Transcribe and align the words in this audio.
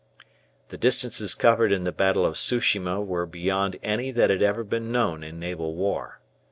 The 0.69 0.79
distances 0.79 1.35
covered 1.35 1.71
in 1.71 1.83
this 1.83 1.93
battle 1.93 2.25
of 2.25 2.33
Tsu 2.33 2.59
shima 2.59 3.01
were 3.03 3.27
beyond 3.27 3.75
any 3.83 4.09
that 4.09 4.31
had 4.31 4.41
ever 4.41 4.63
been 4.63 4.91
known 4.91 5.23
in 5.23 5.37
naval 5.39 5.75
war. 5.75 6.19